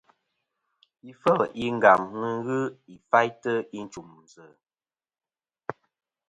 Ifel 1.11 1.39
i 1.63 1.65
Ngam 1.75 2.01
nɨn 2.19 2.37
ghɨ 2.45 2.59
ifaytɨ 2.95 3.53
i 3.77 3.79
nchùmsɨ. 3.85 4.43